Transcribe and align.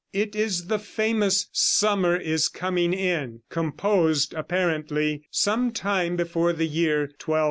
It 0.13 0.35
is 0.35 0.65
the 0.65 0.79
famous 0.79 1.45
"Summer 1.51 2.17
is 2.17 2.47
Coming 2.47 2.91
In," 2.91 3.41
composed, 3.49 4.33
apparently, 4.33 5.27
some 5.29 5.71
time 5.71 6.15
before 6.15 6.53
the 6.53 6.65
year 6.65 7.01
1240. 7.01 7.11